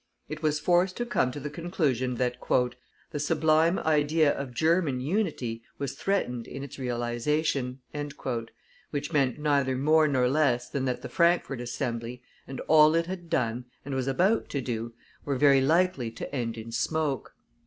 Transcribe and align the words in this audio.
It 0.27 0.41
was 0.41 0.59
forced 0.59 0.97
to 0.97 1.05
come 1.05 1.31
to 1.31 1.39
the 1.39 1.51
conclusion 1.51 2.15
that 2.15 2.37
"the 3.11 3.19
sublime 3.19 3.77
idea 3.77 4.31
of 4.35 4.51
Germany 4.51 5.03
unity 5.03 5.61
was 5.77 5.93
threatened 5.93 6.47
in 6.47 6.63
its 6.63 6.79
realization," 6.79 7.81
which 8.89 9.13
meant 9.13 9.37
neither 9.37 9.77
more 9.77 10.07
nor 10.07 10.27
less 10.27 10.67
than 10.69 10.85
that 10.85 11.03
the 11.03 11.07
Frankfort 11.07 11.61
Assembly, 11.61 12.23
and 12.47 12.61
all 12.61 12.95
it 12.95 13.05
had 13.05 13.29
done, 13.29 13.65
and 13.85 13.93
was 13.93 14.07
about 14.07 14.49
to 14.49 14.59
do, 14.59 14.93
were 15.23 15.35
very 15.37 15.61
likely 15.61 16.09
to 16.09 16.35
end 16.35 16.57
in 16.57 16.71
smoke. 16.71 17.35